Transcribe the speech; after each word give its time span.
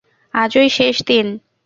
আজই 0.33 0.69
শেষ 0.69 0.95
দিন! 1.07 1.27